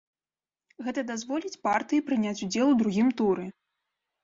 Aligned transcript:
Гэта 0.85 1.03
дазволіць 1.11 1.61
партыі 1.69 2.05
прыняць 2.09 2.43
удзел 2.49 2.67
у 2.73 2.81
другім 2.83 3.15
туры. 3.23 3.49